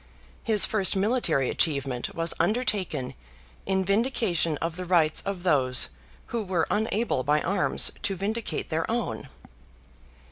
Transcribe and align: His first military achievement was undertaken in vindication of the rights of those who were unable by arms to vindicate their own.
His 0.43 0.65
first 0.65 0.95
military 0.95 1.51
achievement 1.51 2.15
was 2.15 2.33
undertaken 2.39 3.13
in 3.67 3.85
vindication 3.85 4.57
of 4.57 4.75
the 4.75 4.83
rights 4.83 5.21
of 5.27 5.43
those 5.43 5.89
who 6.33 6.43
were 6.43 6.65
unable 6.71 7.21
by 7.23 7.39
arms 7.43 7.91
to 8.01 8.15
vindicate 8.15 8.69
their 8.69 8.89
own. 8.89 9.29